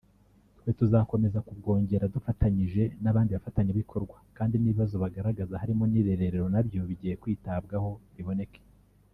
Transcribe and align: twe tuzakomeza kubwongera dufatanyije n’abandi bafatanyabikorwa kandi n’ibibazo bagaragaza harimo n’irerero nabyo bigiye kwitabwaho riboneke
twe 0.59 0.69
tuzakomeza 0.79 1.39
kubwongera 1.47 2.11
dufatanyije 2.15 2.83
n’abandi 3.03 3.31
bafatanyabikorwa 3.33 4.17
kandi 4.37 4.55
n’ibibazo 4.57 4.95
bagaragaza 5.03 5.59
harimo 5.61 5.83
n’irerero 5.87 6.43
nabyo 6.53 6.79
bigiye 6.89 7.13
kwitabwaho 7.21 7.91
riboneke 8.17 8.61